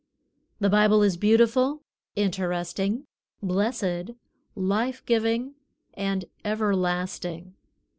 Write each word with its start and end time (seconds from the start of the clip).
The 0.59 0.67
Bible 0.67 1.03
is 1.03 1.15
Beautiful, 1.15 1.83
Interesting, 2.15 3.05
Blessed, 3.43 4.15
Life 4.55 5.05
giving, 5.05 5.53
and 5.93 6.25
Everlasting. 6.43 7.53